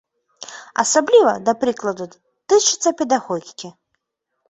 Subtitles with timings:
[0.83, 2.09] Асабліва, да прыкладу,
[2.49, 3.77] тычыцца педагогікі.